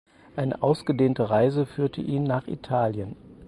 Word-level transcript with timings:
Eine 0.35 0.63
ausgedehnte 0.63 1.29
Reise 1.29 1.67
führte 1.67 2.01
ihn 2.01 2.23
nach 2.23 2.47
Italien. 2.47 3.15